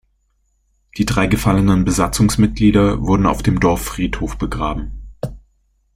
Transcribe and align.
Die 0.97 1.05
drei 1.05 1.27
gefallenen 1.27 1.85
Besatzungsmitglieder 1.85 3.01
wurden 3.05 3.27
auf 3.27 3.43
dem 3.43 3.59
Dorffriedhof 3.59 4.35
begraben. 4.39 5.09